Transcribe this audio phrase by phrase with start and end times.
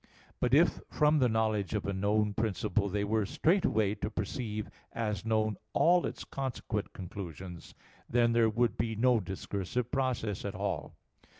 [0.39, 5.23] But, if from the knowledge of a known principle they were straightway to perceive as
[5.27, 7.75] known all its consequent conclusions,
[8.09, 10.95] then there would be no discursive process at all.